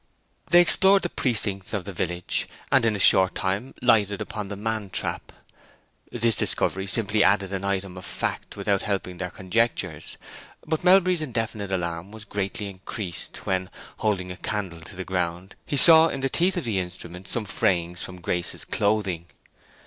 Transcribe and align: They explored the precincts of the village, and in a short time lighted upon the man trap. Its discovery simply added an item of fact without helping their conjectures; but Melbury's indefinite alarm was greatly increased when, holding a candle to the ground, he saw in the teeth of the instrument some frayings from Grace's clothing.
They 0.49 0.61
explored 0.61 1.03
the 1.03 1.11
precincts 1.11 1.73
of 1.73 1.85
the 1.85 1.93
village, 1.93 2.47
and 2.71 2.85
in 2.85 2.95
a 2.95 2.99
short 2.99 3.35
time 3.35 3.75
lighted 3.83 4.19
upon 4.19 4.47
the 4.47 4.55
man 4.55 4.89
trap. 4.89 5.31
Its 6.11 6.35
discovery 6.35 6.87
simply 6.87 7.23
added 7.23 7.53
an 7.53 7.63
item 7.63 7.95
of 7.99 8.03
fact 8.03 8.57
without 8.57 8.81
helping 8.81 9.19
their 9.19 9.29
conjectures; 9.29 10.17
but 10.65 10.83
Melbury's 10.83 11.21
indefinite 11.21 11.71
alarm 11.71 12.09
was 12.11 12.25
greatly 12.25 12.67
increased 12.67 13.45
when, 13.45 13.69
holding 13.97 14.31
a 14.31 14.37
candle 14.37 14.81
to 14.81 14.95
the 14.95 15.05
ground, 15.05 15.53
he 15.67 15.77
saw 15.77 16.07
in 16.07 16.21
the 16.21 16.29
teeth 16.31 16.57
of 16.57 16.63
the 16.63 16.79
instrument 16.79 17.27
some 17.27 17.45
frayings 17.45 18.01
from 18.01 18.21
Grace's 18.21 18.65
clothing. 18.65 19.27